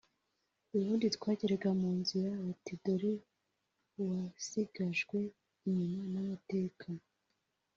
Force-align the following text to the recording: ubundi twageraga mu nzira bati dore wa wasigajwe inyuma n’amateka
ubundi 0.75 1.05
twageraga 1.15 1.69
mu 1.81 1.89
nzira 1.99 2.31
bati 2.45 2.73
dore 2.83 3.13
wa 4.05 4.09
wasigajwe 4.25 5.19
inyuma 5.67 6.01
n’amateka 6.13 6.87